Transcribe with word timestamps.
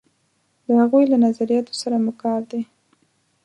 د 0.65 0.67
هغوی 0.81 1.03
له 1.11 1.17
نظریاتو 1.25 1.73
سره 1.81 1.95
مو 2.03 2.13
کار 2.23 2.41
دی. 2.51 2.61